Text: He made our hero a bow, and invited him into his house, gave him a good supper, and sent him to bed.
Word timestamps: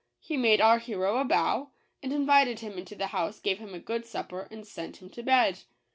He 0.19 0.35
made 0.35 0.61
our 0.61 0.79
hero 0.79 1.17
a 1.19 1.23
bow, 1.23 1.69
and 2.01 2.11
invited 2.11 2.61
him 2.61 2.75
into 2.75 2.95
his 2.95 3.05
house, 3.09 3.39
gave 3.39 3.59
him 3.59 3.75
a 3.75 3.79
good 3.79 4.03
supper, 4.03 4.47
and 4.49 4.65
sent 4.65 4.97
him 4.97 5.11
to 5.11 5.21
bed. 5.21 5.59